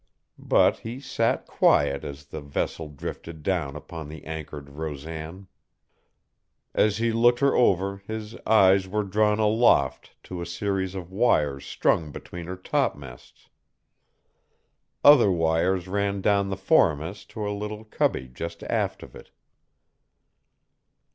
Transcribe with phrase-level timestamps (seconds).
[0.39, 5.45] But he sat quiet as the vessel drifted down upon the anchored Rosan.
[6.73, 11.67] As he looked her over his eyes were drawn aloft to a series of wires
[11.67, 13.47] strung between her topmasts.
[15.03, 19.29] Other wires ran down the foremast to a little cubby just aft of it.